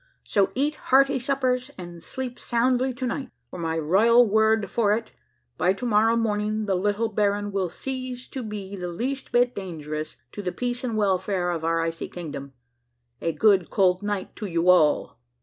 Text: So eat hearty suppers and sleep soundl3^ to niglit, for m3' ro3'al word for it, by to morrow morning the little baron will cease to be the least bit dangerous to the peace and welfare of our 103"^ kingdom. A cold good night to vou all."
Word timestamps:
So 0.23 0.51
eat 0.55 0.77
hearty 0.89 1.19
suppers 1.19 1.69
and 1.77 2.01
sleep 2.01 2.37
soundl3^ 2.37 2.97
to 2.97 3.05
niglit, 3.05 3.29
for 3.51 3.59
m3' 3.59 3.87
ro3'al 3.87 4.27
word 4.27 4.67
for 4.67 4.93
it, 4.93 5.11
by 5.59 5.73
to 5.73 5.85
morrow 5.85 6.15
morning 6.15 6.65
the 6.65 6.73
little 6.73 7.07
baron 7.09 7.51
will 7.51 7.69
cease 7.69 8.27
to 8.29 8.41
be 8.41 8.75
the 8.75 8.87
least 8.87 9.31
bit 9.31 9.53
dangerous 9.53 10.17
to 10.31 10.41
the 10.41 10.51
peace 10.51 10.83
and 10.83 10.97
welfare 10.97 11.51
of 11.51 11.63
our 11.63 11.87
103"^ 11.87 12.11
kingdom. 12.11 12.53
A 13.21 13.31
cold 13.33 13.69
good 13.69 14.01
night 14.03 14.35
to 14.37 14.47
vou 14.47 14.69
all." 14.69 15.19